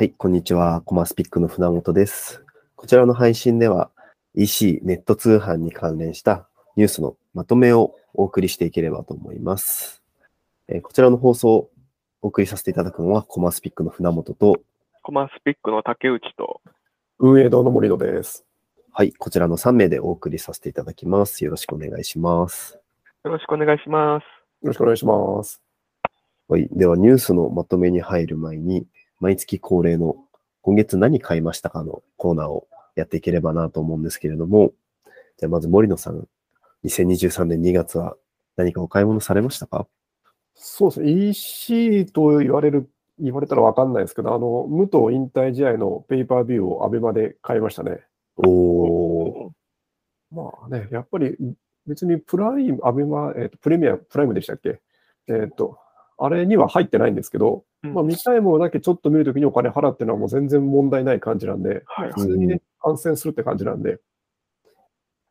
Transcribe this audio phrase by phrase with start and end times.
[0.00, 0.80] はい、こんにちは。
[0.80, 2.42] コマスピックの船本です。
[2.74, 3.90] こちらの配信では
[4.34, 10.02] EC ネット通販に関連したニュースのまとめをお送りしていければと思います。
[10.68, 11.70] えーこちらの放送を
[12.22, 14.62] お送りさせていただくのはコマスピックの船本と、
[15.02, 16.62] コマスピックの竹内と、
[17.18, 18.46] 運営堂の森野です。
[18.92, 21.44] はい、こちらの3名でお送りさせていただきます。
[21.44, 22.80] よろしくお願いします。
[23.22, 24.24] よろしくお願いします。
[24.62, 25.60] よろしくお願いします。
[26.48, 28.86] はい、ではニュースのまとめに入る前に、
[29.20, 30.16] 毎月恒例の
[30.62, 32.66] 今月何買いましたかのコーナーを
[32.96, 34.72] やっていければなと思うんですけれども、
[35.38, 36.26] じゃあまず森野さん、
[36.84, 38.16] 2023年2月は
[38.56, 39.86] 何かお買い物されましたか？
[40.54, 41.28] そうですね。
[41.28, 48.00] EC と言われる、言われたらわかんないですけど、あの、武藤引退試合のペーパービューをアベマで買いましたね。
[48.36, 49.50] おー、
[50.32, 51.36] まあね、やっぱり
[51.86, 54.80] 別にプライム、アベマ、えっ、と、プレミア、プライムでしたっけ？
[55.28, 55.78] えっ、と、
[56.20, 57.94] あれには入ってないんですけど、うん。
[57.94, 63.98] まあ見たいものだけちょっと見るときにお金払ってるのはもう全然問題ない感じなんで、はい普通にね、観戦するって感じなんで、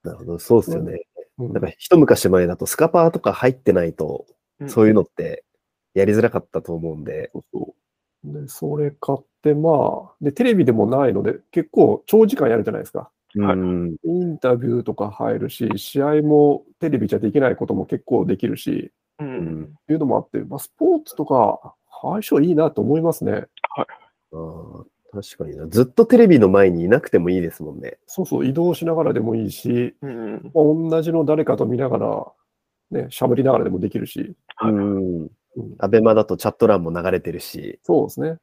[0.04, 1.02] なるほど、そうですよね。
[1.38, 1.54] うん。
[1.54, 4.26] なんか一昔前だとスカパーとか入ってないと、
[4.67, 5.44] そういうのって
[5.94, 7.76] やりづらかったと思うんで、そうそ
[8.26, 8.42] う。
[8.42, 9.70] で、それ買って、ま
[10.12, 13.12] あ、で、テレビでもないので、結構長時間やるじゃないですか。
[13.36, 19.23] はいうん、インタビューとか入るし、試合もテレビじゃできないことも結構できるし、う。
[19.23, 23.45] うんん、いうのもあって、まあ、スポーツとか相性いいなと思いますね。
[23.78, 25.67] あー確かにな。
[25.67, 27.98] ずっとテレビの前にいなくてもいいですもんね。
[28.06, 30.52] そうそう、移動しながらでもいいし、うん。
[30.53, 32.28] まあ、同じの誰かと見ながら、
[32.92, 35.22] ね、喋りながらでもできるし、はいうん。
[35.23, 35.30] うん
[35.80, 38.38] アベマだとチャット欄も流れてるし、そうですね。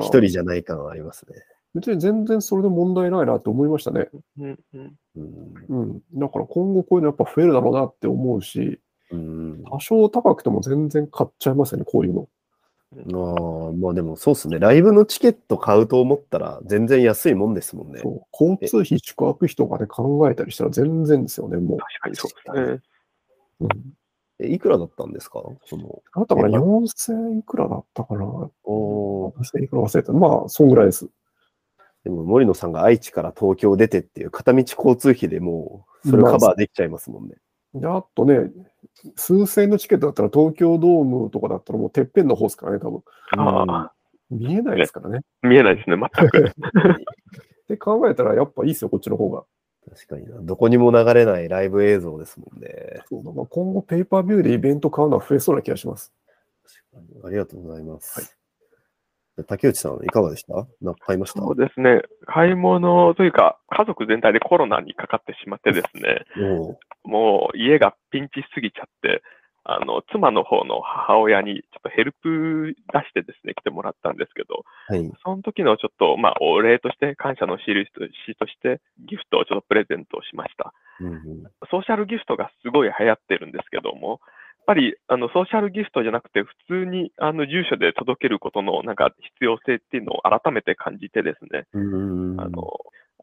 [0.00, 1.34] 一人じゃない感はありますね。
[1.74, 4.08] 別に全然それで問題ないなと思いましたね。
[4.38, 4.58] うん。
[4.74, 4.96] うん。
[5.16, 6.00] うんうん。
[6.14, 8.78] だから今後こういうのやっぱ増えるだろうなって思うし、うん、
[9.10, 12.28] 多少高くても全然買っちゃいますよね、こういうの。
[12.90, 14.58] ああ、まあでもそうですね。
[14.58, 18.00] ライブのチケット買うと思ったら全然安いもんですもんね。
[18.02, 21.78] そう交通費、宿泊費とかで考えたりしたら全然ですよね、もう。
[21.78, 22.80] 確かにそうですね。
[23.60, 23.68] うん、
[24.38, 25.42] えいくらだったんですか？
[25.66, 28.24] その、あったかなえ ?4000 いくらだったかな
[28.64, 30.12] おー ?4000 いくら忘れた。
[30.12, 31.08] まあ、そんぐらいです。
[32.04, 37.34] でも森野さんが愛知から東京出てっていう片道交通費でもう、それをカバーできちゃいますもんね。
[37.74, 38.50] で、あとね、
[39.16, 43.02] 数千円のチケットだったら東京ドームとかだったらもうてっぺんの方ですからね、多分。
[43.36, 43.92] ああ、
[44.30, 45.20] 見えないですからね。
[45.42, 46.52] 見えないですね、全く。
[47.68, 49.44] で考えたらやっぱいいですよ、こっちの方が。
[49.88, 50.40] 確かにな。
[50.42, 53.02] どこにも流れないライブ映像ですもんね。
[53.08, 56.12] そうだまあ今後ペーパービューでイベント買うのは増えそうな気がします。
[56.92, 58.20] 確かにありがとうございます。
[58.20, 58.37] じゃあ
[59.44, 60.54] 竹内さん、いかがでした？
[60.80, 61.40] なんか買いました？
[61.40, 62.02] そうですね。
[62.26, 66.24] 買い物というか、家族全体でコロナにかかってしまってですね、
[67.04, 69.22] もう家がピンチしすぎちゃって、
[69.70, 75.12] あの、妻の方の母親にちょっとヘルプ出してですね、来てもらったんですけど、はい。
[75.22, 77.92] その時のちょっと、まあ、お礼として、感謝の印
[78.38, 80.72] として、ギフトをちょっとプレゼントをしました。
[81.00, 81.20] うんうん
[81.70, 84.20] ソーシャルギフトがすごい流行ってるんですけども、
[84.68, 92.68] ぱりあのソーシャルギフトじゃなくて、普通にあの住所で届けることのなんか必要性っていうのを改めて感じてですね、うんあの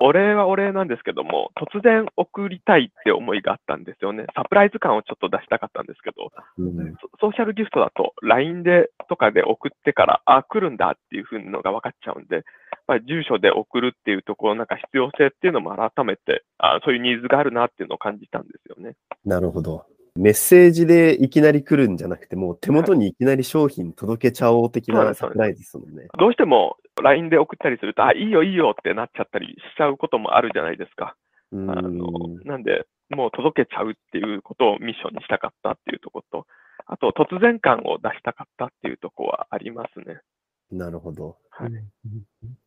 [0.01, 4.25] お礼はお礼なんですけども、突然送りたいって思いがあったんですよね。
[4.35, 12.44] サプライズ感をちょっと出したかったんですけど、うんソソーシャルギフトだと LINE でとかで送ってから、あ、来るんだっていうふうのが分かっちゃうんで、
[12.88, 18.95] まあ、住所で送るっていうところ、なんか必要性っていうのも改めてあ、そういうニーズがあるなっていうのを感じたんですよね。
[19.23, 19.85] なるほど。
[20.15, 26.07] メッセージでいきなり来るんじゃなくて、もう手元にいきなり商品届けちゃおう的なサプライズですもんね。
[26.17, 31.15] どうしても LINE で送ったりすると、あ、いいよいいよってなっちゃったりしちゃうこともあるじゃないですか。
[31.51, 32.09] うんあの
[32.45, 36.47] なんで、もう届けちゃうっていうことをミッションにしたかったっていうところと、
[36.87, 40.21] あと突然感を出したかったっていうところはありますね。
[40.71, 41.37] なるほど。
[41.49, 41.83] はいうん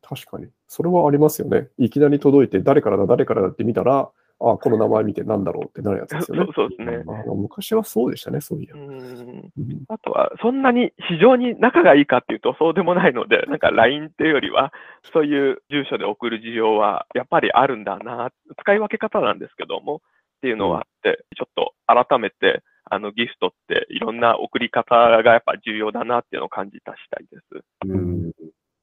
[0.01, 0.47] 確かに。
[0.67, 1.67] それはありますよね。
[1.77, 4.11] いきなり届いて、誰からだ、誰からだって見たら、
[4.41, 6.51] あこの名前見てなんだろうってなるやつですよね。
[6.55, 7.03] そうですね。
[7.07, 8.77] あの昔はそうでしたね、そういやう。
[8.77, 9.51] んうん
[9.89, 14.71] あとは、そんなに非常に仲がいいかっていうと、そうでもないので、なんか LINE っていうよりは、
[15.11, 18.31] そういう住所で送る事情はやっぱりあるんだな、
[18.61, 19.97] 使い分け方なんですけども、
[20.37, 27.63] っていうのはあって、ちょっと改めて、あのギフトっていろんな送り方がやっぱ重要だなっていうのを感じた次第です。
[27.85, 28.31] うん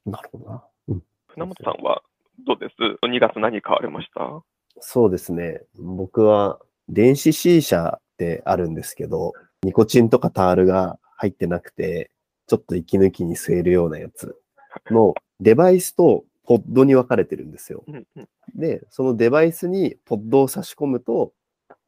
[0.04, 0.64] なるほどな。
[0.88, 2.02] うん船本さんは
[2.46, 4.20] どうです ?2 月何買われました？
[4.80, 5.62] そうですね。
[5.78, 6.58] 僕は
[6.88, 9.32] 電子 C 社ってあるんですけど、
[9.62, 12.10] ニコチンとかタールが入ってなくて、
[12.46, 14.36] ちょっと息抜きに吸えるようなやつ
[14.90, 17.84] のデバイスとポッドに分かれてるんですよ。
[18.54, 21.32] で、そのデバイスにポッドを差し込むと、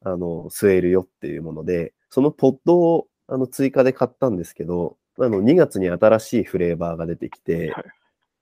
[0.04, 7.84] あの、吸えるよっていうもので、そのポッドをあの追加で買ったんですけど、あの、2月に新しいフレーバーが出てきてはい、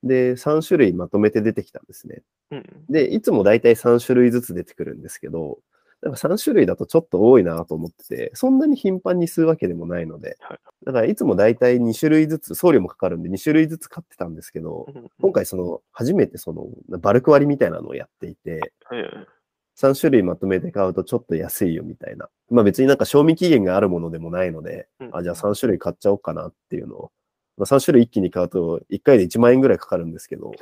[0.07, 2.23] で、3種類まとめて出てきたんですね。
[2.51, 2.65] うん。
[2.89, 5.59] で、いつもだいたい3種類ずつ出てくるんですけど、
[6.03, 16.67] なんか3種類だとちょっと多いなと思ってて、そんなに頻繁に吸うわけでもないのではい、だからいつもだいたい2種類ずつ、送料もかかるんで2種類ずつ買ってたんですけど、うん今回その、初めてその、
[16.99, 18.61] バルク割みたいなのをやっていて、
[18.93, 19.37] ええ
[19.79, 22.29] 3種類まとめて買うとちょっと安いよみたいな。
[22.49, 27.11] まあ別になんか賞味期限があるものでもないので、うんあ、じゃあ3種類買っちゃおうかなっていうのを、
[27.57, 30.59] まあ、3種類一気に買うと1回で1万円ぐらいかかるんですけど、はい。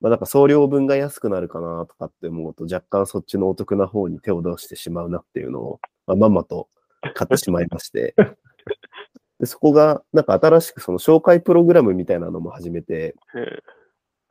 [0.00, 6.68] まあなんか送料分が安くなるかなとかって思うと若干そっちのお得な方に手を出してしまうなっていうのを、まあ、まんまと
[7.14, 8.14] 買ってしまいまして。
[9.40, 13.58] でそこがなんか新しくその紹介プログラムみたいなのも始めて、え。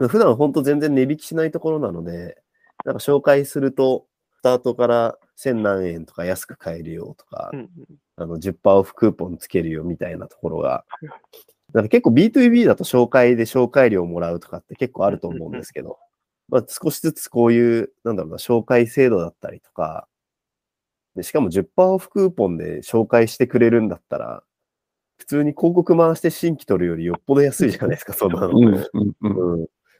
[0.08, 2.42] 普段本当全然値引きしないところなので、
[2.86, 4.08] なんか紹介すると、
[4.40, 7.70] スタートから1000何円とか安く買えるよとかえ、うん。
[8.16, 10.86] あの10%オフクーポンつけるよみたいなところが
[11.74, 15.98] はいはい、なんか結構 B2B だと紹介で紹介料もらうとかって結構あると思うんですけど、
[16.50, 20.08] まあ少しずつこういう、なんだろうな、紹介制度だったりとか、
[21.16, 24.44] でしかも10%オフクーポンで紹介してくれるんだったら、
[25.18, 28.54] 普通に広告回して新規取るよりよっぽど安いじゃないですか、そんなの。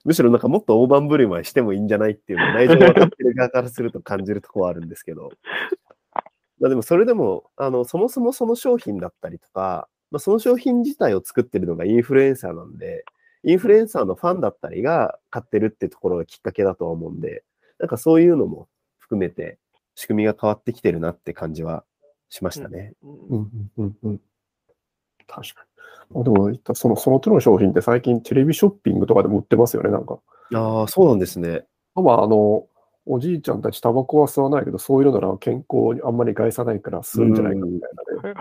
[0.06, 5.32] むしろなんかもっと大盤振る舞いしてもいいんじゃないっていうのを内情分かってる側からすると感じるところはあるんですけど。
[6.60, 13.04] まあでもそれでも、あの、そもそもその商品だったりとか、まあ、その商品自体を作ってるのがインフルエンサーなんで、
[13.44, 17.44] インフルエンサーのファンだったりが買ってるってところがきっかけだとは思うんで、
[17.80, 18.68] なんかそういうのも
[19.00, 19.58] 含めて
[19.96, 21.84] 仕組みが変わってきてるなって感じは
[22.30, 22.94] しましたね。
[23.02, 24.22] うんうんうんうん
[25.26, 25.66] 確か
[26.12, 26.22] に。
[26.22, 30.20] あでも、その、その手の商品って最近テレビショッピングとかでも売ってますよね、なんか。
[30.54, 31.66] ああ、そうなんですね。
[31.96, 32.68] まあ、あの、
[33.06, 37.90] おじいちゃんたちタバコは吸わないけど、そういうのなら健康にあんまり害さないから吸うんじゃないかみたい
[38.24, 38.36] なね。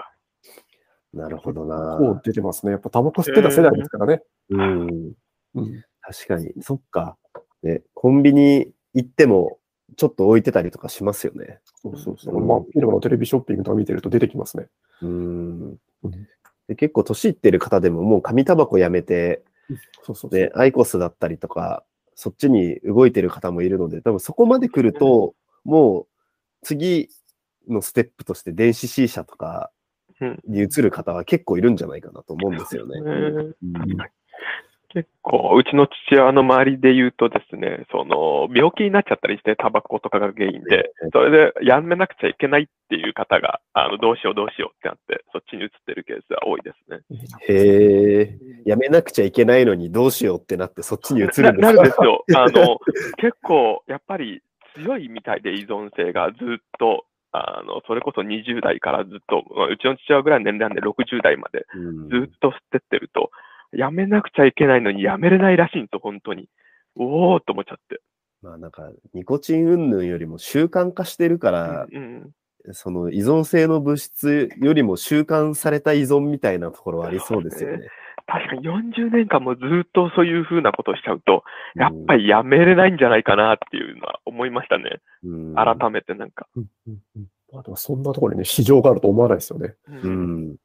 [1.13, 1.99] なるほどな。
[1.99, 2.73] こう出てますね。
[2.73, 4.23] やっぱタバコ吸ってた世代ですからね。
[4.51, 5.13] うん。
[5.55, 5.85] うん。
[6.01, 6.53] 確かに。
[6.61, 7.17] そっか。
[7.63, 9.59] ね、コンビニ行っても、
[9.97, 11.61] ちょっと置いてたりとかしますよね。
[11.83, 12.37] そうそうそう。
[12.37, 14.69] うんまあ、今のテレビショッピングとか見てると出てきますね。
[15.03, 16.11] うんうん
[16.67, 16.75] で。
[16.77, 19.77] 結構年いってる方でももう紙タバコやめて、そう
[20.07, 20.31] そうそう。
[20.31, 21.85] で、アイコスだったりとか、
[22.15, 25.35] そっちに動いてる方もいるので、多分そこまで来ると、
[25.65, 26.07] もう
[26.63, 27.11] 次
[27.69, 29.82] のステップとして電子 C 社とかうん
[30.47, 33.01] に移る方は結構いるんじゃないかなと思うんですよね。
[33.05, 33.97] ええうん。
[34.95, 47.01] 結構、うちの父親の周りで言うとですね、その、病気になっちゃったりして、タバコとかが原因で、それでやめなくちゃいけないっていう方が、あの、どうしようどうしようってなって、そっちに移ってるケースは多いですね。
[47.49, 52.25] へえ、やめなくちゃいけないのにどうしようってなってそっちに移るんですななるんですかよ。
[52.37, 52.79] あの、
[53.17, 54.43] 結構、やっぱり
[54.75, 63.31] 強いみたいで依存性がずっと、あの、それこそ20代からずっと、まあうちの父親ぐらいの年齢なんで60代までうんずっと吸ってってると、
[63.73, 66.49] やめなくちゃいけないのにやめれないらしいんですよ、本当に。
[66.97, 68.01] おーっと思っちゃって。
[68.43, 72.35] まあなんか、ニコチン云々よりも習慣化してるから、うん
[72.67, 77.89] うん、その依存性の物質よりも習慣された依存みたいなところはありそうですよね。
[78.27, 85.01] 確かに40年間もずっとそういうふうなことをしちゃうと、やっぱり、りやめれないんじゃないかなっていうのは思いましたね。
[85.25, 86.47] うん改めてなんか。
[86.57, 89.75] うんうんうんまあ、でもそんなところにね、市場があると思わないですよね。
[89.87, 90.09] う。
[90.09, 90.57] ん。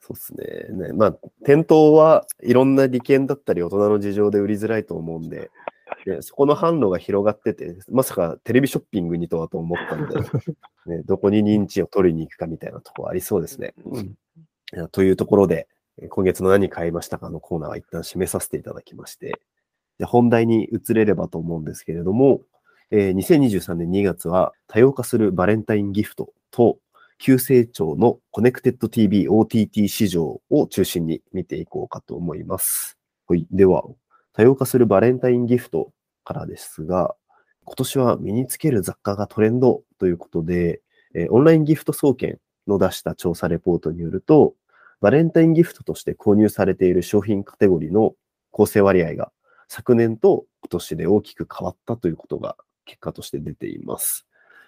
[0.00, 0.34] そうです
[0.76, 0.86] ね。
[0.88, 5.50] ねまあ、店頭はいろんな利権だったり大人の事情で売りづらいと思うんで、
[5.88, 10.20] 確かにでそこの販路が広がってて、まさかテレビショッピングにとはと思ったので、
[10.86, 13.74] ね、どこに認知を取りに行くかみたいなところありそうですね。
[13.84, 14.88] うん。
[14.92, 17.28] というところで、えー今月の何買いましたか？
[17.30, 19.40] のコーナーは一旦締めさせていただきまして、
[19.98, 22.40] じゃ本題に移れればと思うんですけれども、
[22.90, 26.78] えー2023年2月は多様化するバレンタインギフトと
[27.18, 32.96] 急成長のコネクテッド TV OTT 市場を中心に見ていこうかと思います。
[33.26, 33.46] はい。
[33.50, 33.84] では、
[34.32, 35.92] 多様化するバレンタインギフト
[36.24, 37.14] からですが、
[37.64, 40.80] 今年は身につける雑貨がトレンドということで、
[41.14, 44.54] えーオンラインギフト総研の出した調査レポートによると、
[45.00, 48.14] バレンタインギフトとして購入されている商品カテゴリーの
[48.50, 49.32] 構成割合が
[49.68, 54.26] 昨年と今年で大きく変わったということが結果として出ています。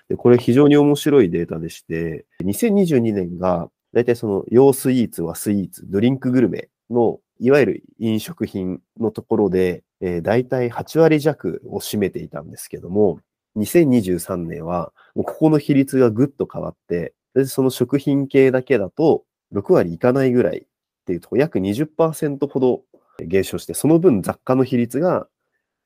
[0.09, 13.21] でこれ非常に面白いデータでして、2022年が大体その洋スイーツはスイーツ、ドリンクグルメのいわゆる飲食品のところで、えー、大体8割弱を占めていたんですけども、
[13.57, 17.15] 2023年はもうここの比率がぐっと変わって、
[17.47, 20.65] その食品系だけだと6割いかないぐらいっ
[21.07, 22.83] ていうとこ、約20%ほど
[23.19, 25.27] 減少して、その分雑貨の比率が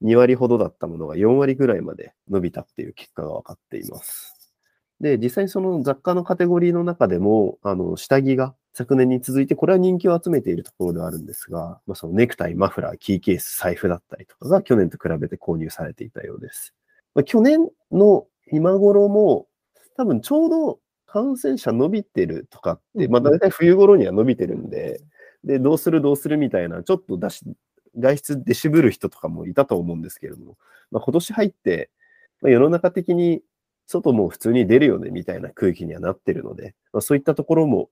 [0.03, 4.37] 2割ほどだったものが4割ぐらいまで伸びたっていう結果が分かっています。
[5.01, 16.75] で、実際にその雑貨のカテゴリーの中でも、あの、下着が昨年に続いて、これは人気を集めているところではあるんですが、まあ、そのネクタイ、マフラー、キーケース、財布だったりとかが去年と比べて購入されていたようです。
[17.15, 19.47] まあ、去年の今頃も、
[19.97, 20.79] 多分ちょうど
[21.17, 25.01] 感染者伸びてるとかって、まあ大体冬頃には伸びてるんで、
[25.45, 27.45] で、どうするどうするみたいな、ちょっと出し、
[27.97, 30.59] 外出で渋る人とかもいたと思うんですけれども、
[30.91, 31.91] まあ、今年入って、
[32.43, 33.43] まあ、世の中的に
[33.87, 37.89] 外も普通に出るよねみたいな空気にはなってるので、まあ、そういったところも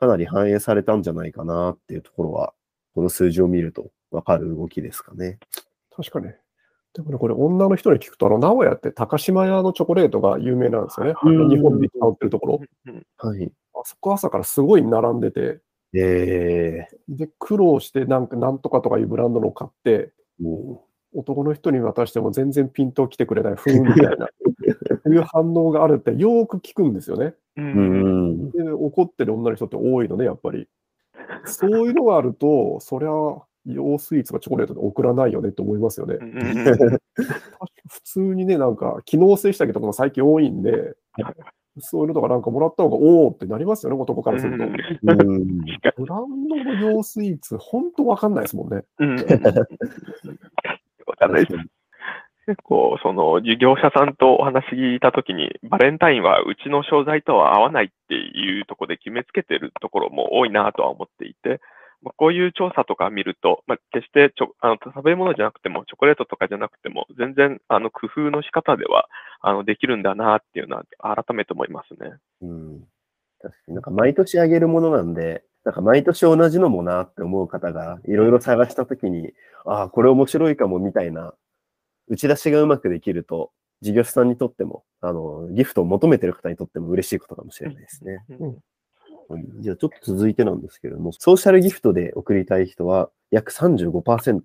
[0.00, 2.54] かなり反映されたんじゃないかなっていうところは、
[2.96, 5.38] この数字を見るとわかる動きですかね。
[5.94, 6.32] 確かに。
[6.94, 11.14] でもね、これ女の人に聞くと、あの、名古屋って高島屋のチョコレートが有名なんですよね。
[11.22, 12.60] うん日本で売ってるところ。
[12.86, 13.52] うんはい。
[13.74, 15.60] あそこ朝からすごい並んでて、
[15.94, 20.12] えで、苦労してなんかなんとかとかいうブランドのを買って、
[21.14, 24.28] 男の人に渡しても全然ピント来てくれない、ふーんみたいな、
[25.04, 27.34] そういう反応があるってよーく聞くんですよね。
[27.56, 28.50] うん。
[28.50, 30.68] で、怒ってる女の人って多いのね、やっぱり。
[31.44, 33.10] そういうのがあると、そりゃ、
[33.68, 36.16] 洋スイーツがチョコレートで送らないよねって思いますよね
[37.88, 40.94] 普通にね、なんか、機能性下着とかも最近多いんで、
[41.80, 44.64] そういうのとかなんかもらった方が、おーってなりますよね、男からすると。
[44.64, 44.72] うん。
[44.72, 48.84] ブランドの洋スイーツ、ほんとわかんないですもんね。
[51.06, 51.68] わかんないです。
[52.46, 61.60] 結構、その、事業者さんとお話聞いたときに、バレンタインはうちの商材とは合わないっていうところで決めつけてるところも多いなとは思っていて、
[62.02, 69.08] まあこういう調査とか見ると、まあ、決してちょあの食べ物じゃなくても、チョコレートとかじゃなくても、全然あの工夫の仕方では
[69.40, 72.12] あのできるんだなっていうのは改めて思いますね。
[72.42, 72.80] うん。
[73.40, 79.32] 確かになんか毎年あげるものなんで、なんか毎年同じのもなって思う方がいろいろ探したときに、
[79.64, 81.34] ああ、これ面白いかもみたいな
[82.08, 83.50] 打ち出しがうまくできると、
[83.80, 88.24] 事業者さんにとっても、あの、ギフトを求めてる方にとっても嬉しいことかもしれないですね。
[88.40, 88.56] うんはい
[89.60, 94.40] じゃあちょっと続いてなんですけれども、ソーシャルギフトで送りたい人は約35%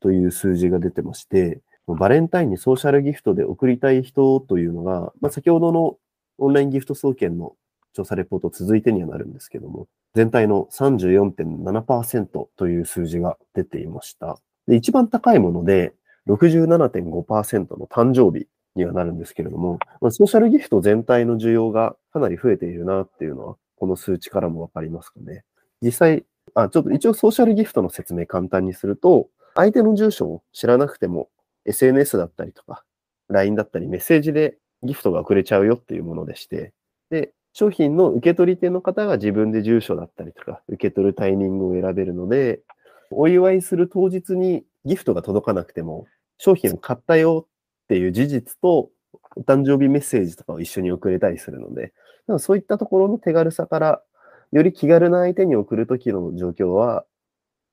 [0.00, 5.96] という数字が出てまして、バレンタインにソーシャルギフトで送りたい人というのが、まあ、先ほどの
[6.38, 7.54] オンラインギフト総研の
[7.92, 14.38] 調査レポート続いてにはなるんですけども、全体の34.7%という数字が出ていました。
[14.66, 15.92] で、一番高いもので
[16.28, 25.44] 67.5%の誕生日にはなるんですけれども、まあ、ソーシャルギフト全体の需要がかなり増えているなっていうのは、この数値からもわかりますかね。
[25.82, 31.28] 実際、あ、ちょっと一応ソーシャルギフトの説明簡単にすると、相手の住所を知らなくても
[31.64, 32.84] SNS だったりとか、
[33.28, 36.72] LINE だったりメッセージでギフトが送れちゃうよっていうものでして、
[37.10, 42.60] で、商品の受け取り手の方が自分で住所だったりとか、受け取るタイミングを選べるので、
[43.10, 46.06] お祝いする当日にギフトが届かなくても、
[46.38, 47.46] 商品を買ったよ
[47.84, 48.90] っていう事実と、
[49.36, 51.92] お誕生日メッセージとかを一緒に送れたりするので、
[52.26, 54.02] なんかそういったところの手軽さから、
[54.52, 57.04] より気軽な相手に送るときの状況は、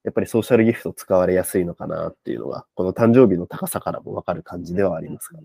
[0.04, 5.44] やっぱりソーシャルギフト使われやすいのかなっていうのが、この誕生日の高さからもわかる感じではありますかね。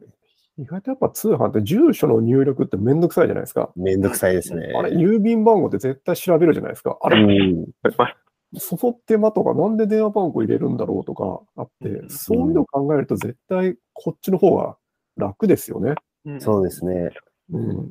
[0.59, 3.71] 意外とやっぱ通販って住所の入力ってめんどくさいじゃないですか。
[3.77, 4.73] めんどくさいですね。
[4.75, 6.97] あれ、郵便番号って絶対調べるじゃないですか。
[7.03, 7.67] あうれ、ん。
[7.99, 8.17] まあ
[8.59, 14.77] その手間とか、なんで電話番号入れるんだろうとかあってう、んそういうのを考えると絶対こっちの方が
[15.17, 15.95] 楽ですよね。
[16.25, 17.11] うんそうですね。
[17.53, 17.91] うん。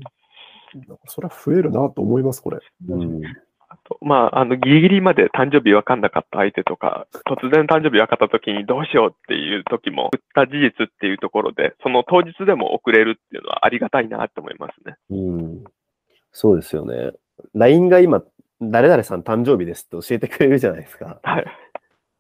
[1.08, 2.60] それは増えるなと思います、これ。
[2.89, 3.22] うん。
[3.67, 14.96] あとまあ、あの、ギリギリまで誕生日分かんなかった相手とか、突然誕生日分かった時にどうしようっていう時も、送った事実っていうところで、その当日でも送れるっていうのはありがたいなって思いますね。
[15.10, 15.63] うん。
[16.32, 17.12] そうですよね。
[17.53, 18.24] LINE が今、
[18.62, 21.20] 誰々さん誕生日ですって教えてくれるじゃないですか。
[21.24, 21.46] はい。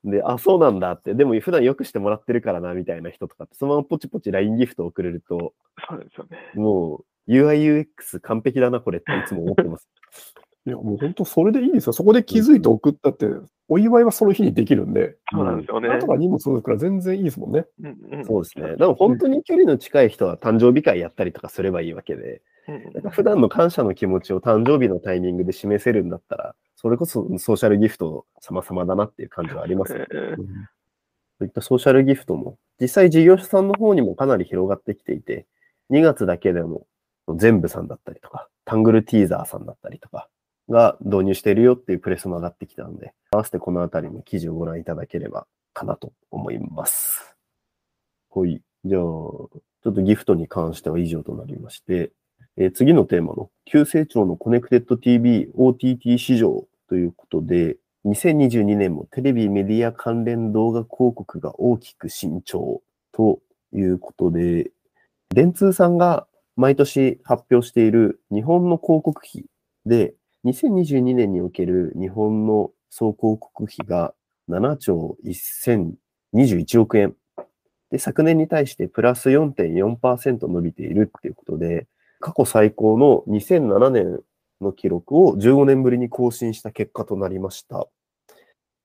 [0.03, 5.53] で、あ、そうなんだって、でも普段よくしてもらってるからな、みたいな人とかって、そのままポチポチ LINE ギフトを送れると、
[5.89, 6.37] そうですよね。
[6.53, 9.89] もう UI、UX 完璧だな、これっていつも思ってます。
[10.67, 11.93] いや、もう本当それでいいですよ。
[11.93, 13.27] そこで気づいて送ったって、
[13.67, 15.89] お祝いはその日にできるんで、そうなんですよね。
[15.89, 17.65] なんとか荷物届くから全然いいですもんね。
[17.81, 18.75] うんうんそうですね。
[18.75, 30.05] でも本当に距離の近い人は誕生日会やったりとかすればいいわけで、うんなんか普段の感謝の気持ちを誕生日のタイミングで示せるんだったら、それこそソーシャルギフト様々だなっていう感じはありますね。
[30.11, 30.35] えー
[31.37, 35.45] そういったソーシャルギフトも、実際事業者さんの方にもかなり広がってきていて、
[35.89, 36.87] 2月だけでも
[37.33, 40.29] ZENB さんだったりとか、タングルティーザーさんだったりとか
[40.69, 47.35] が導入しているよっていうプレスも上がってきたので、合わせてこのあたりの記事をご覧いただければかなと思います。
[48.29, 48.61] はい。
[48.83, 49.49] じゃあ、ちょ
[49.89, 52.11] っとギフトに関しては以上となりまして、
[52.57, 63.39] えー次のテーマの急成長のコネクテッド TV OTT 市場ということで、2022年もテレビメディア関連動画広告が大きく伸長と
[63.73, 64.71] いうことで、
[65.29, 69.45] 電通さんが毎年発表している日本の広告費
[69.85, 70.13] で
[70.45, 74.13] 2022年における日本の総広告費が
[74.49, 77.15] 7兆1021億円。
[77.91, 81.87] で、昨年に対してプラス4.4%伸びているっていうことで、
[82.19, 84.19] 過去最高の2007年
[84.61, 87.87] の記録を15年ぶりに更新した結果となりました。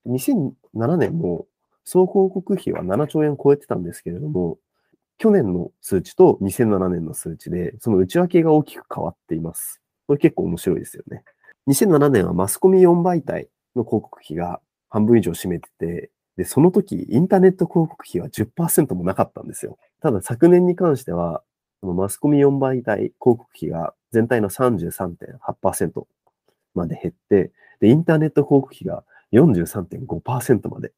[0.06, 1.46] 2007年も
[1.84, 4.58] 総広告費は7兆円超えてたんですけれども、
[5.20, 9.82] 去年の数値と2007年の数値で、その内訳が大きく変わっています。
[10.06, 11.24] これ結構面白いですよね。
[11.68, 19.76] 2007年はマスコミ4媒体の広告費が半分以上占めてて、で、その時、インターネット広告費は10%もなかったんですよ。
[20.00, 21.42] ただ昨年に関しては、
[21.82, 26.06] マスコミ4媒体広告費が全体の33.8%
[26.74, 30.92] まで減って、で、インターネット広告費が43.5%まで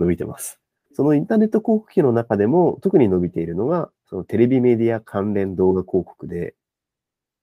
[0.00, 0.58] 伸びてます。
[0.94, 6.54] そのインターネット広告費の中でも特に伸びているのが、そのテレビメディア関連動画広告で、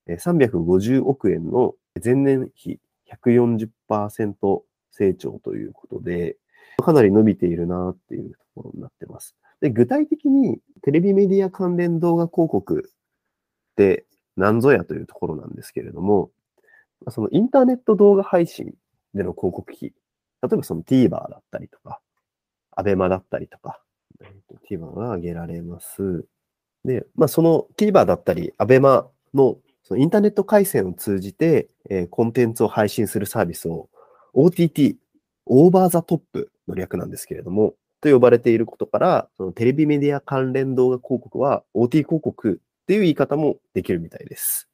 [0.08, 2.80] 350億円の前年比
[3.26, 6.38] 140%成長ということで、
[6.82, 9.36] かなり伸びているなっていうところになってます。
[9.60, 14.06] で、具体的にテレビメディア関連動画広告って
[14.38, 16.32] 何ぞやというところなんですけれども、
[17.10, 18.74] そのインターネット動画配信
[19.14, 19.94] での広告費、例
[20.54, 22.00] えばその TVer だったりとか、
[22.82, 23.80] アベマだったりとか、
[24.22, 26.26] えーと TVer が挙げられます。
[26.84, 33.88] で、まあその TVer だったり、アベマのそのインターネット回線を通じて、えーコンテンツを配信するサービスを
[34.34, 34.96] OTT、
[35.46, 44.68] オーバーザトップの略なんですけれども、と呼ばれていることから、そのテレビメディア関連動画広告は OT 広告っていう言い方もできるみたいです。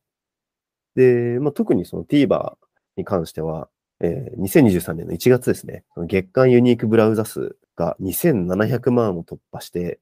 [0.96, 2.54] で、まあ、特にその TVer
[2.96, 3.68] に関しては、
[4.00, 10.00] えー2023年の1月ですね、月間ユニークブラウザ数が2700万を突破して、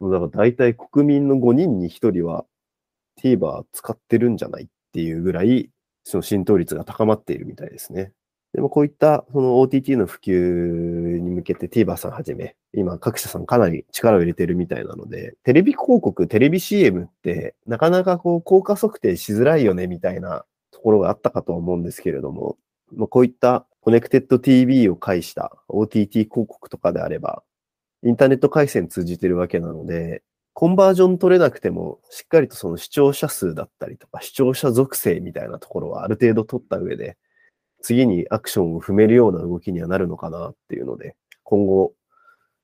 [0.00, 2.44] だから大体国民の5人に1人は
[3.20, 5.70] TVer 使ってるんじゃないっていうぐらい、
[6.04, 8.12] その浸透率が高まっているみたいですね。
[8.52, 22.56] でもこういったその OTT の普及に向けて TVer さんはじめ、今各社さんかなり力を入れてるみたいなので、テレビ広告、テレビ CM ってなかなかこう効果測定しづらいよねみたいなところがあったかと思うんですけれども、
[22.92, 27.42] まあ、こういったコネクテッド TV を介した OTT 広告とかであれば、
[28.02, 30.22] インターネット回線通じてるわけなので、
[30.54, 37.18] コンバージョン取れなくても、しっかりとその視聴者数だったりとか、視聴者属性みたいなところはある程度取った上で、
[37.82, 41.92] 次にアクションを踏めるような動きにはなるのかなっていうので、今後、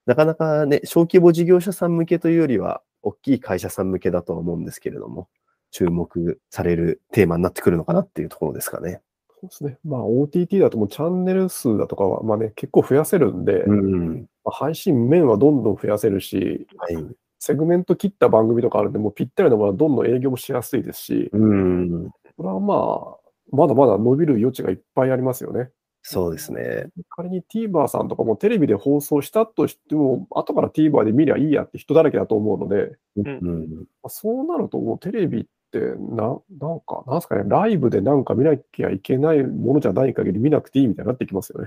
[0.06, 5.28] なかなかね、小規模事業者さん向けというよりは、大きい会社さん向けだとは思うんですけれども、
[5.70, 9.02] 注目されるテーマになってくるのかなっていうところですかね。
[9.40, 9.78] そうですね。
[9.84, 14.28] まあ OTT だともうチャンネル数だとかは、まあね、結構増やせるんで、うん。
[14.44, 17.06] まあ配信面はどんどん増やせるし、はい。
[17.38, 22.10] セグメント切った番組とかあるんで、もうぴったりのものはどんどん営業もしやすいですし、うん。
[22.36, 25.70] これはまあ、まだまだ伸びる余地がいっぱいありますよね。
[26.02, 26.86] そうですね。
[27.08, 33.68] 仮に TVer さんとかもテレビで放送したとしても、後から TVer で見りゃいいやって人だらけだと思うので、うん。
[34.02, 41.66] まあそうなるともうテレビってな、なんか、なんすかね、ライブでなんか見なきゃいけないものじゃない限り見なくていいみたいになってきますよね。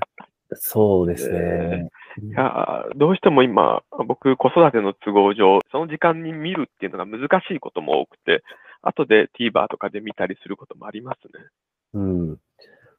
[0.55, 1.89] そうですね。
[2.21, 8.43] いやーどうしても今、僕、子育ての都合上、その時間に見るっていうのが難しいことも多くて、
[8.81, 11.45] 後で TVer とかで見たりすることもありますね。
[11.93, 12.37] うん。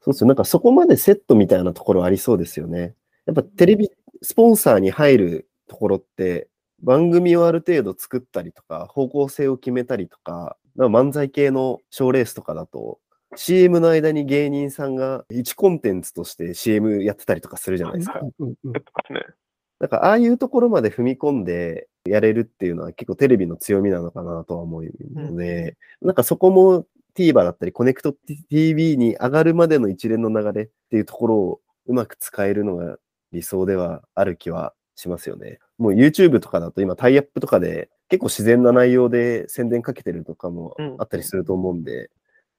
[0.00, 0.28] そうですよ。
[0.28, 2.94] なんかそこまでセットみたいなところありそうですよね。
[3.26, 3.90] やっぱテレビ
[4.22, 6.48] スポンサーに入るところって、
[6.82, 12.98] 番組をある程度作ったりとか、方向性を決めたりとか漫才系の賞ーレースとかだと、
[13.36, 18.18] CM の間に芸人さんが1コンテンツとして CM やってたりとかするじゃないですか。
[18.18, 24.84] はいうんから、ああいうところまで踏み込んでやれるっていうのは結構テレビの強みなのかなとは思う
[25.14, 28.14] ので、なんかそこも TVer だったり、コネクト
[28.50, 32.96] TV に上がるまでの一連の流れっていうところをうまく使えるのが
[33.32, 35.58] 理想ではある気はしますよね。
[35.78, 42.10] もう YouTube とかだと今タイアップとかで結構自然な内容で宣伝かけてるとかもあったりすると思うんで、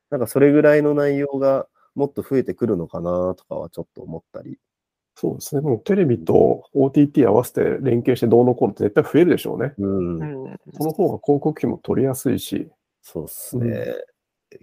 [0.10, 4.60] なんかそれぐらいの内容がもっと増えてくるのかなとかはちょっと思ったり。
[5.16, 5.62] そうですね。
[5.62, 9.74] もうテレビと OTT 合わせて連携してどうのこうのって絶対増えるでしょうね。
[9.78, 10.20] うん。
[10.20, 12.68] うんその方が広告費も取りやすいし、
[13.02, 13.96] そうっすね。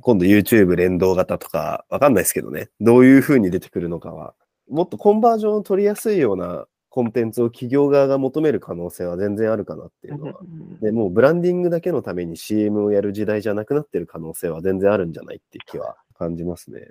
[0.01, 2.69] 今度 YouTube 連動型とか、わかんないですけどね。
[2.81, 4.35] どういう風に出てくるのかは。
[4.69, 10.41] もっとコンバージョンを取りやすいようなコンテンツを企業側が求める可能性は全然あるかなっていうのは。
[10.83, 16.83] で、もうブランディングだけのために CM をやる時代じゃなくなってる可能性は全然あるんじゃないっていう気は感じますね。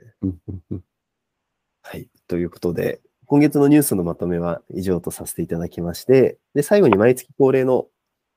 [1.84, 2.10] はい。
[2.28, 7.86] ということで、今月のニュースのまとめは以上とさせていただきまして、で、最後に毎月恒例の、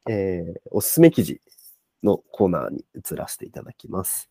[0.07, 1.41] えーおすすめ記事
[2.03, 4.29] のコーナーに移らせていただきます。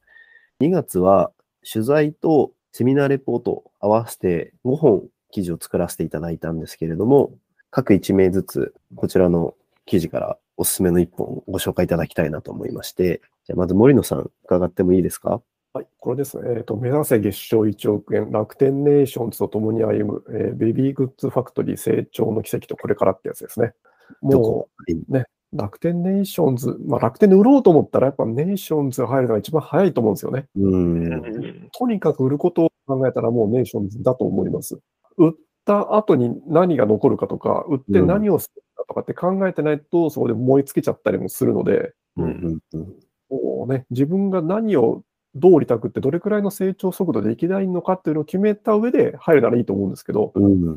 [0.62, 1.32] 2月は
[1.68, 7.34] 取材とセミナーレポート合わせて5本記事を作らせていただいたんですけれども、
[7.72, 15.42] 各1名ずつこちらの記事からおすすめの1本をご紹介いただきたいなと思いまして、じゃあまず森野さん伺ってもいいですか？
[15.74, 16.44] はい、これですね。
[16.58, 23.74] えっ、と、目指せ月賞1億円、楽天ネーションズと共に歩む、えーベビーグッズファクトリー成長の奇跡とこれからってやつですね。
[24.22, 25.24] もう、
[25.58, 30.46] 楽天ネーションズ、まあ楽天で売ろうと思ったらやっぱネーションズが入るのが一番早いと思うんですよね。
[30.56, 34.80] うんとにかく売ることを考えたらもうネーションズだと思います。
[35.18, 35.34] 売っ
[35.66, 45.04] た後に何が残るかとか、売って何をするかとかって考えてないと、そこで燃え尽きちゃったりもするので、うんうんね、自分が何を
[45.36, 50.66] どう売りたくって、どれくらいの成長速度でいきたいのかっていうのを決めた上で入るならいいと思うんですけど、うん。
[50.66, 50.74] な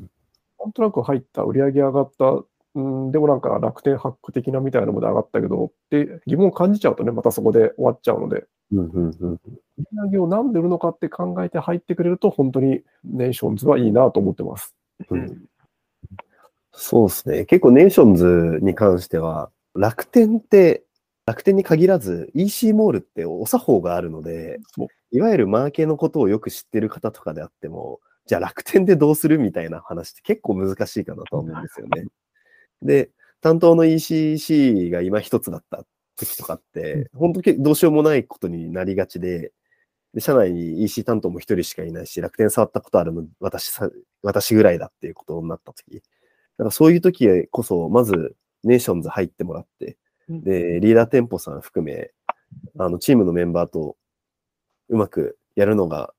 [0.66, 2.42] んとなく入った、売り上げ上がった、
[2.76, 9.40] うん、でもなんか楽天ハック的なみたいなので上がったけど、って疑問を感じちゃうとね、またそこで終わっちゃうので、うんうんうん
[9.78, 14.74] 売り上げを何で売るのかって考えて入ってくれると、本当にネーションズはいいなと思ってます。
[15.10, 15.46] うん
[16.78, 17.44] そうですね。
[17.46, 20.84] 結構ネーションズに関しては、楽天って、
[21.24, 24.60] 楽天に限らず EC モールってお作法があるので、
[25.10, 32.04] いわゆるマーケのことをよく知ってる方とかであっても、じゃあ楽天でどうするみたいな話って結構難しいかなと思うんですよね。
[32.82, 33.10] で、
[33.40, 35.84] 担当の ECC が今一つだった
[36.16, 39.52] 時とかって、本当にどうしようもないことになりがちで、
[40.14, 43.90] で社内に EC 担当も一人しかいないし、楽天触ったことあるの私さ
[44.22, 46.02] 私ぐらいだっていうことになった時、
[46.58, 48.34] なんかそういう時こそ、まず
[48.64, 50.42] ネーションズ入ってもらって、うん。
[50.42, 52.10] で、リーダー店舗さん含め、
[52.78, 53.96] あの、チームのメンバーと
[54.88, 56.12] うまくやるのが、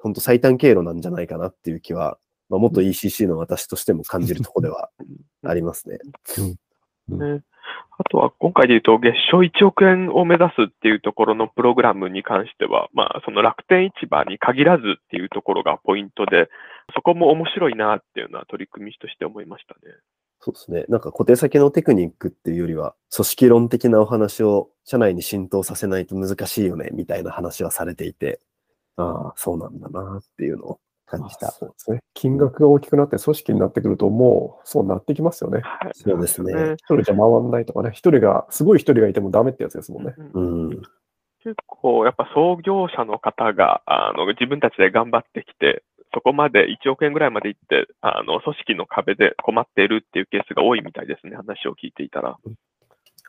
[0.00, 2.18] 本当最短経路なんじゃないかなっていう気は、
[2.48, 4.90] まあ、元 ECC の私としても感じるところでは
[5.44, 5.98] ありますね。
[7.08, 7.42] ね、
[7.98, 16.48] あとは今回で言うと、月賞1億円を目指すっていうところのプログラムに関しては、まあ、その楽天市場に限らずっていうところがポイントで、
[16.94, 19.94] そこも面白いなっていうのは取り組みとして思いましたね。
[20.40, 20.84] そうですね。
[20.88, 28.40] なんか小手先のテクニックっていうよりは、組織論的なお話を社内に浸透させないと難しいよね、みたいな話はされていて、
[28.96, 31.50] ああ、そうなんだなっていうのを感じた。
[31.50, 32.00] そうですね。
[32.14, 35.60] 金額が大きくなって組織になってくると、もうそうなってきますよね。
[35.62, 35.92] はい。
[35.94, 36.74] そうですね。
[36.74, 40.14] 一人じゃ回んないとかね、一人が、すごい一人がいてもダメってやつですもんね。
[40.34, 40.82] うんうん。
[41.42, 45.82] 結構、やっぱ創業者の方が、あの、自分たちで頑張ってきて、
[46.14, 52.36] そこまで1億円ぐらいまで行って、あの、組織の壁で困っているっていうケースが多いみたいですね、話を聞いていたら。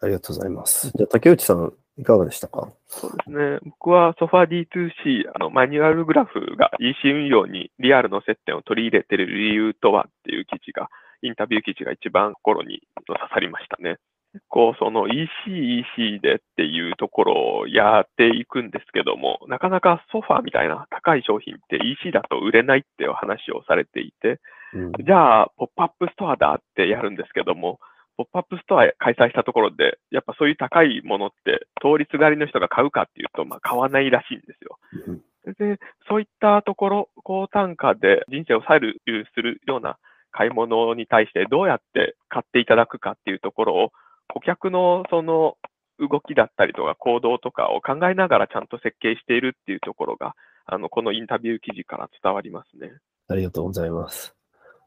[0.02, 0.92] ありがとうございます。
[0.96, 2.70] じゃあ、竹内さん、いかがでしたか？
[2.88, 3.60] そうですね。
[3.66, 10.90] 僕はソファ D2C、あの、マニュアルグラフが EC 運用にリアルの接点を取り入れている理由とはっていう記事が、
[11.22, 13.98] インタビュー記事が一番心に刺さりましたね。
[14.32, 24.40] 結構その EC、EC でっていうところをやっていくんですけども、なかなかソファみたいな高い商品って EC だと売れないっていう話をされていて、
[24.74, 24.92] うん。
[25.04, 27.80] じゃあ、ポップアップストアだってやるんですけども、
[28.20, 34.78] ポップアップストア開催したところで、やっぱそういう高いものって、通りすがりの人が買うかっていうと、まあ買わないらしいんですよ。
[35.08, 35.80] うんで、
[36.10, 39.98] そういったところ、高単価で人生を左右するような
[40.32, 43.92] 買い物に対して、どうやって買っていただくかっていうところを、
[44.28, 45.56] 顧客のその
[45.98, 52.92] 動きだったりとか行動とかを考えながらちゃんと設計しているっていうところが、あの、このインタビュー記事から伝わりますね。
[53.30, 54.39] ありがとうございます。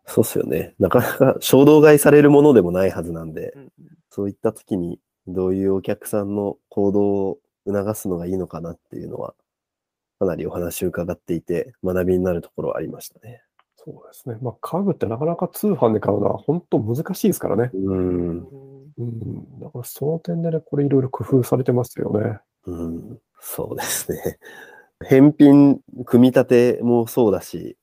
[0.07, 0.75] そうっすよね。
[0.79, 3.73] なかなか衝動買いされるものでもないはずなんで、うん
[4.15, 9.35] そういった時にどういうお客さんの行動を促すのがいいのかなっていうのは、
[10.19, 13.43] かなりお話を伺っていて学びになるところはありましたね。
[13.75, 14.37] そうですね。
[14.43, 17.71] まあ、家具ってなかなか通販で買うのは本当難しいですからね。
[17.73, 18.39] うん。
[18.99, 19.61] うん。
[19.61, 22.39] だからその点でね、これいろいろ工夫されてますよね。
[22.67, 23.19] うん。
[23.41, 24.39] そうですね。
[25.09, 27.77] 返品、組み立てもそうだし、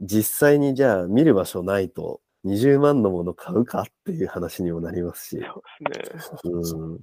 [0.00, 5.40] 実際にじゃあ見る場所ないと20万のもの買うかっていう話にもなりますし、
[6.18, 6.98] そうですね。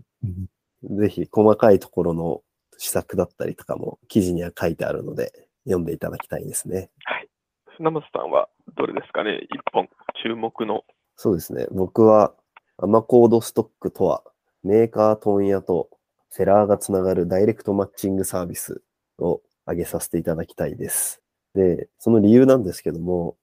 [1.00, 2.42] ぜひ細かいところの
[2.78, 6.90] 施策だったりとかも記事には書いてあるので読んでいただきたいですね。
[7.06, 7.30] はい。
[7.78, 9.48] 船本さんはどれですかね？
[9.50, 9.88] 一本
[10.22, 10.84] 注目の。
[11.16, 11.68] そうですね。
[11.72, 12.34] 僕は
[12.78, 14.24] アマコードストックとは
[14.64, 15.90] メーカー問屋と
[16.30, 18.82] セラーがつながるダイレクトマッチングサービス
[19.20, 21.23] を挙げさせていただきたいです。
[21.56, 23.38] で、その理由なんですけども、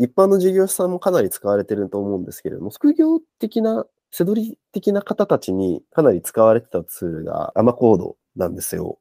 [0.00, 8.98] 一般の事業者さんもかなり使われてると思うんですけれども、副業的な、背取り的な方たちにかなり使われてたツールがアマコードなんですよ。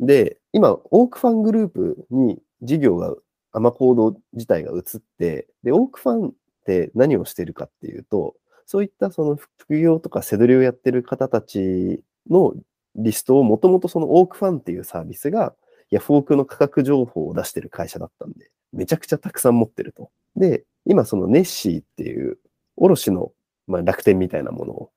[0.00, 3.14] で、今、オークファングループに事業が、
[3.52, 6.32] アマコード自体が移って、で、オークファンっ
[6.66, 8.34] て何をしてるかっていうと、
[8.66, 12.54] そういったその副業とか背取りをやってる方たちの
[12.96, 15.54] リストをもともとそのオークファンっていうサービスが
[15.92, 20.10] ヤフオクの価格情報を出してる会社だったんで、めちゃくちゃたくさん持ってると。
[20.36, 22.38] で、今そのネッシーっていう、
[22.78, 23.30] 卸の、
[23.66, 24.90] まあ、楽天みたいなものを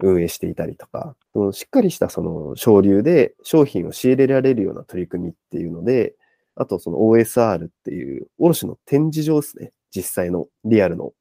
[0.00, 6.14] 運営していたりとか、そのしっかりしたその省流で商品を仕入れられるような取り組みっていうので、
[6.56, 9.72] あとその OSR っていう卸の展示場ですね。
[9.96, 11.12] 実際のリアルの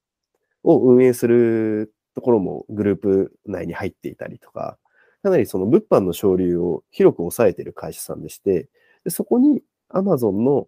[0.64, 4.78] を運営するところもグループ内に入っていたりとか、
[5.22, 8.68] かなりその物販の省流を広く抑えている会社さんでして、
[9.04, 9.62] でそこに
[9.94, 10.68] Amazon の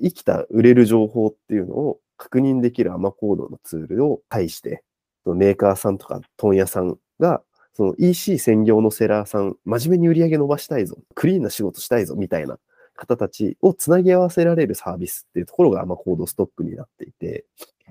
[0.00, 4.82] 生きた売れる情報っていうのを確認できるアマコードのツールを介して、
[5.24, 7.42] そのメーカーさんとか問屋さんが、
[7.74, 12.58] その EC 専業のセラーさん、真面目に売り上げ伸ばしたいぞ、クリーンな仕事したいぞ、みたいな
[12.94, 17.44] 方たちをつなぎ合わせられるサービスっていうところがアマコードストックになっていて、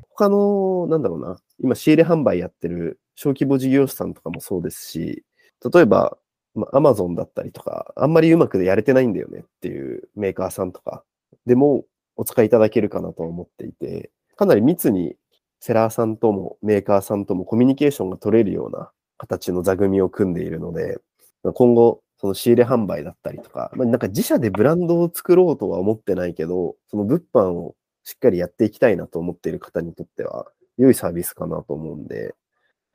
[0.09, 5.23] 他の、なんだろうな、今仕入れ販売やってる小規模事業者さんとかもそうですし、
[5.71, 6.17] 例えば、
[6.55, 11.03] まあ、Amazon だったりとか、あんまりうまくやれてないんだよねっていうメーカーさんとか
[11.45, 15.15] でもお使いいただけるかなと思っていて、かなり密に
[15.59, 20.97] セラーさんともメーカーさんともコミュニケーションが取れるような形の座組を組んでいるので、
[21.53, 32.35] 今後、その仕入れ販売だったりとか、まあ、なんか自社でブランドを作ろうとは思ってないけど、その物販をしっかりやっていきたいなと思っている方にとっては、良いサービスかなと思うんで、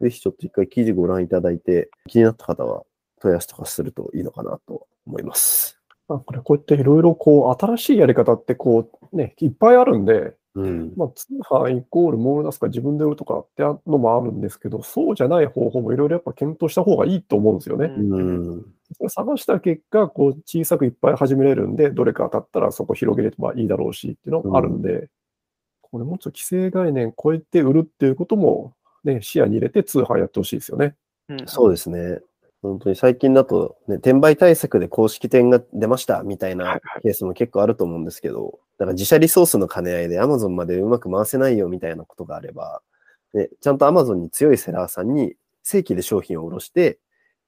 [0.01, 2.85] ぜひちょっと一回記事ご覧いただいて、気になった方は
[3.21, 5.79] 問い合わせとかするといいのかなと思います。
[6.09, 10.93] まあ、これこうやっていろいろこう、新しいやり方ってこう、ね、いっぱいあるんで、うん。
[10.97, 17.87] まあ、通販イコールモール出すか自分で売るとかってのもあるんですけど、そうじゃない方法もいろいろやっぱ検討した方がいいと思うんですよね。
[17.87, 18.65] うん。
[19.09, 25.09] 探した結果、こう小さくいっぱい始めれるんで、どれか当たったらそこ広げればいいだろうしっていうのがあるんで、
[25.83, 30.97] これもうちょっと規制概念超えて売るっていうことも、ね、視野に入れて通販やってほしいですよね。
[31.29, 32.21] うんそうですね。
[32.63, 36.81] 本当に最近だと、ね、転売対策で公式店が出ましたみたいはいなはい。
[37.03, 42.83] ケースも結構あると思うんですけど、だから自社リソースの兼ね合いで Amazon までうまく回せないよみたいなことがあれば、
[43.33, 46.99] ね、ちゃんと Amazon に強いセラーさんに正規で商品を卸して、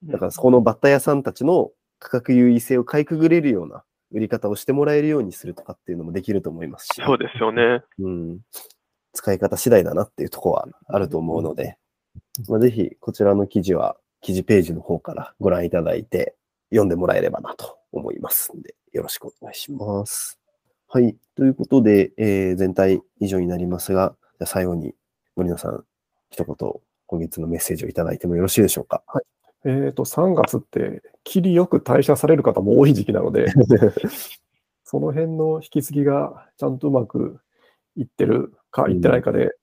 [0.05, 7.83] だからそこのバッタ屋さんたちの価格優位性をかいくぐれるような売り方をしてもらえるようにするとかっていうのもできると思いますし、そうですよね。
[7.98, 8.38] うん、
[9.12, 11.77] 使い方次第だなっていうところはあると思うので、
[12.48, 16.35] まあ、ぜひこちらの記事は記事ページの方からご覧いただいて
[16.71, 20.39] 読んでもらえればなと思いますので、よろしくお願いします。
[20.89, 21.17] はい。
[21.37, 24.95] ということで、えー全体以上になりますが、じゃあ最後に
[25.37, 25.85] 森野さん、
[26.31, 26.73] 一言
[27.07, 29.03] 今月のメッセージをいただいてもよろしいでしょうか？
[29.65, 33.47] えっ、と、3月って、切りよく退社される方も多い時期なので、
[34.85, 37.41] その辺の引き継ぎがちゃんとうまく
[37.97, 39.55] いってるかいってないかで、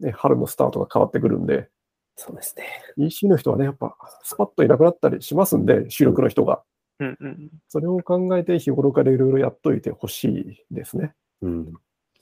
[0.00, 1.68] ね、春のスタートが変わってくるんで、
[2.16, 2.64] そうですね。
[2.96, 6.62] EC の人はね、やっぱスパッといなくなったりしますんで、主力の人が。
[7.00, 7.50] うんうん。
[7.68, 11.14] それを考えて日頃からいろいろやっといてほしいですね。
[11.40, 11.64] うん。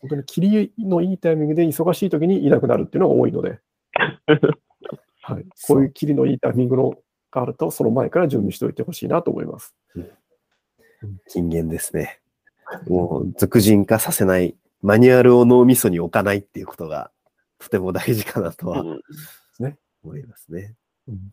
[0.00, 3.58] 本当に切りのいいタイミングで忙しい時にいなくなるっていうのが多いので、
[5.22, 6.98] はい、こういう切りのいいタイミングの
[7.30, 9.74] があると、その前から準備しておいてほしいなと思います。
[11.28, 12.20] 金言ですね。
[12.88, 17.10] もう、俗人化させない、マニュアルを脳みそに置かないっていうことが、
[17.58, 19.00] とても大事かなとはうん
[20.02, 20.74] 思いますね。
[21.08, 21.32] うん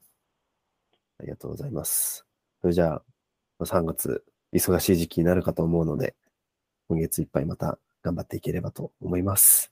[1.19, 2.25] ありがとうございます。
[2.61, 3.03] それじゃあ、
[3.59, 6.15] まあ3月、忙しい時期になるかと思うので、
[6.89, 9.71] 今月いっぱいまた頑張っていければと思います。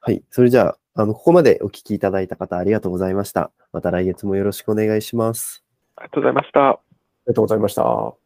[0.00, 0.22] はい。
[0.30, 3.52] それじゃあ、あの、ここまでお聞きいただいた方ありがとうございました。
[3.72, 5.62] また来月もよろしくお願いします。
[5.96, 6.68] ありがとうございました。
[6.70, 6.78] あり
[7.26, 8.25] がとうございました。